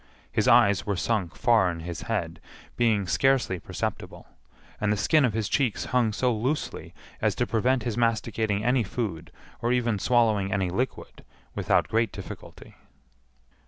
His 0.31 0.47
eyes 0.47 0.83
were 0.83 0.95
sunk 0.95 1.35
far 1.35 1.69
in 1.69 1.81
his 1.81 2.01
head, 2.01 2.39
being 2.75 3.05
scarcely 3.05 3.59
perceptible, 3.59 4.25
and 4.79 4.91
the 4.91 4.97
skin 4.97 5.23
of 5.25 5.33
his 5.33 5.47
cheeks 5.47 5.85
hung 5.93 6.11
so 6.11 6.33
loosely 6.33 6.95
as 7.21 7.35
to 7.35 7.45
prevent 7.45 7.83
his 7.83 7.97
masticating 7.97 8.65
any 8.65 8.81
food, 8.81 9.31
or 9.61 9.71
even 9.71 9.99
swallowing 9.99 10.51
any 10.51 10.71
liquid, 10.71 11.23
without 11.53 11.87
great 11.87 12.11
difficulty. 12.11 12.75